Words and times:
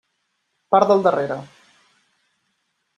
Part 0.77 0.89
del 0.93 1.05
darrere: 1.09 1.39